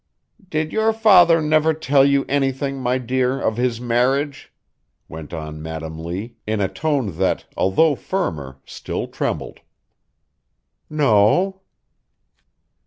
[0.49, 4.51] "Did your father never tell you anything, my dear, of his marriage?"
[5.07, 9.59] went on Madam Lee in a tone that although firmer still trembled.
[10.89, 11.61] "No."